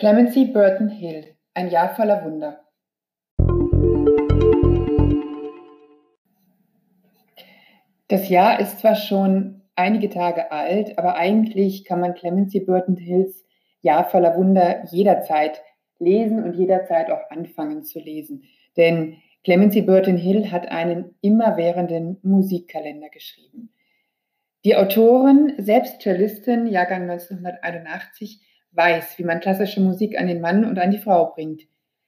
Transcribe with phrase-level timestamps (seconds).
[0.00, 2.60] Clemency Burton Hill Ein Jahr voller Wunder
[8.08, 13.44] Das Jahr ist zwar schon einige Tage alt, aber eigentlich kann man Clemency Burton Hills
[13.82, 15.60] Jahr voller Wunder jederzeit
[15.98, 18.44] lesen und jederzeit auch anfangen zu lesen.
[18.78, 23.70] Denn Clemency Burton Hill hat einen immerwährenden Musikkalender geschrieben.
[24.64, 30.78] Die Autorin, selbst Cellistin, Jahrgang 1981, weiß, wie man klassische Musik an den Mann und
[30.78, 31.62] an die Frau bringt.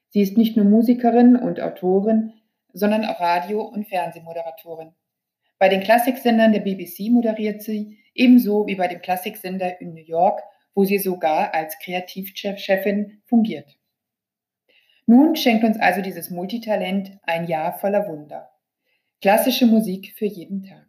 [0.08, 2.32] Sie ist nicht nur Musikerin und Autorin,
[2.72, 4.92] sondern auch Radio- und Fernsehmoderatorin.
[5.58, 10.42] Bei den Klassiksendern der BBC moderiert sie, ebenso wie bei dem Klassiksender in New York,
[10.74, 13.78] wo sie sogar als Kreativchefin fungiert.
[15.06, 18.50] Nun schenkt uns also dieses Multitalent ein Jahr voller Wunder.
[19.20, 20.86] Klassische Musik für jeden Tag.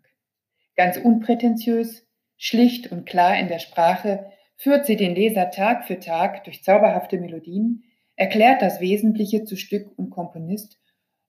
[0.75, 4.31] Ganz unprätentiös, schlicht und klar in der Sprache
[4.63, 7.83] führt sie den Leser Tag für Tag durch zauberhafte Melodien,
[8.15, 10.79] erklärt das Wesentliche zu Stück und Komponist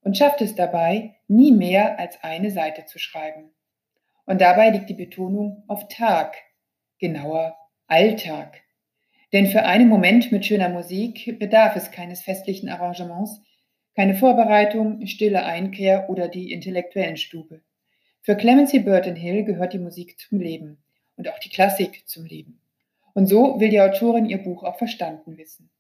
[0.03, 3.51] und schafft es dabei, nie mehr als eine Seite zu schreiben.
[4.25, 6.37] Und dabei liegt die Betonung auf Tag,
[7.01, 7.57] genauer
[7.89, 8.63] Alltag.
[9.33, 13.43] Denn für einen Moment mit schöner Musik bedarf es keines festlichen Arrangements,
[13.97, 17.63] keine Vorbereitung, stille Einkehr oder die intellektuellen Stube.
[18.23, 20.85] Für Clemency Burton Hill gehört die Musik zum Leben
[21.17, 22.61] und auch die Klassik zum Leben.
[23.15, 25.71] Und so will die Autorin ihr Buch auch verstanden wissen.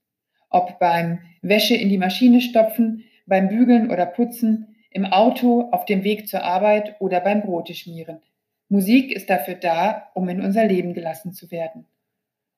[0.48, 6.04] Ob beim Wäsche in die Maschine stopfen, beim Bügeln oder Putzen, im Auto, auf dem
[6.04, 8.20] Weg zur Arbeit oder beim Brote schmieren.
[8.68, 11.86] Musik ist dafür da, um in unser Leben gelassen zu werden.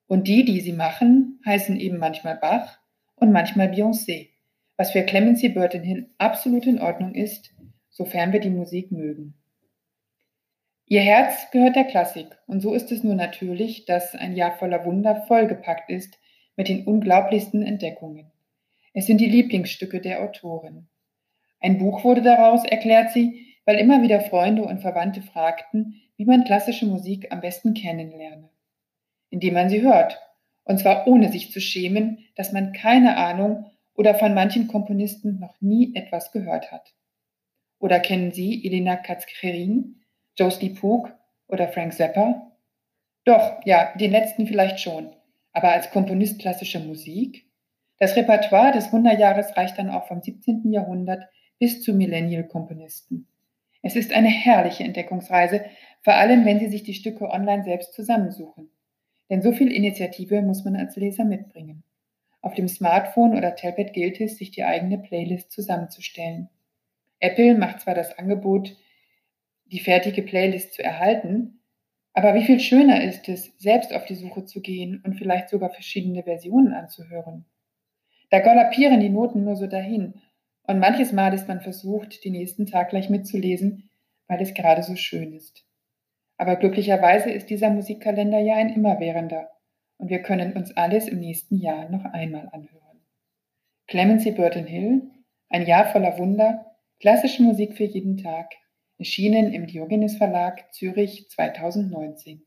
[0.06, 2.78] Und die, die sie machen, heißen eben manchmal Bach
[3.16, 4.28] und manchmal Beyoncé,
[4.76, 7.54] was für Clemency Burton Hill absolut in Ordnung ist,
[7.88, 9.34] sofern wir die Musik mögen.
[10.88, 14.84] Ihr Herz gehört der Klassik und so ist es nur natürlich, dass ein Jahr voller
[14.84, 16.16] Wunder vollgepackt ist
[16.54, 18.30] mit den unglaublichsten Entdeckungen.
[18.92, 20.86] Es sind die Lieblingsstücke der Autorin.
[21.58, 26.44] Ein Buch wurde daraus, erklärt sie, weil immer wieder Freunde und Verwandte fragten, wie man
[26.44, 28.48] klassische Musik am besten kennenlerne.
[29.28, 30.20] Indem man sie hört,
[30.62, 35.60] und zwar ohne sich zu schämen, dass man keine Ahnung oder von manchen Komponisten noch
[35.60, 36.94] nie etwas gehört hat.
[37.80, 39.96] Oder kennen Sie Elena Katzkerin,
[40.36, 41.12] Josie Pook
[41.48, 42.52] oder Frank Zappa?
[43.24, 45.10] Doch, ja, den letzten vielleicht schon.
[45.52, 47.46] Aber als Komponist klassischer Musik?
[47.98, 50.70] Das Repertoire des Wunderjahres reicht dann auch vom 17.
[50.70, 51.24] Jahrhundert
[51.58, 53.26] bis zu Millennial-Komponisten.
[53.82, 55.64] Es ist eine herrliche Entdeckungsreise,
[56.02, 58.68] vor allem wenn Sie sich die Stücke online selbst zusammensuchen.
[59.30, 61.82] Denn so viel Initiative muss man als Leser mitbringen.
[62.42, 66.48] Auf dem Smartphone oder Tablet gilt es, sich die eigene Playlist zusammenzustellen.
[67.18, 68.76] Apple macht zwar das Angebot,
[69.66, 71.60] die fertige Playlist zu erhalten.
[72.12, 75.70] Aber wie viel schöner ist es, selbst auf die Suche zu gehen und vielleicht sogar
[75.70, 77.44] verschiedene Versionen anzuhören.
[78.30, 80.14] Da galoppieren die Noten nur so dahin
[80.66, 83.90] und manches Mal ist man versucht, den nächsten Tag gleich mitzulesen,
[84.26, 85.64] weil es gerade so schön ist.
[86.38, 89.50] Aber glücklicherweise ist dieser Musikkalender ja ein immerwährender
[89.98, 93.00] und wir können uns alles im nächsten Jahr noch einmal anhören.
[93.86, 95.02] Clemency Burton Hill,
[95.48, 98.52] ein Jahr voller Wunder, klassische Musik für jeden Tag,
[98.98, 102.45] erschienen im Diogenes Verlag Zürich 2019